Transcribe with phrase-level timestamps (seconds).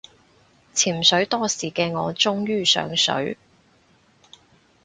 [0.73, 3.37] 潛水多時嘅我終於上水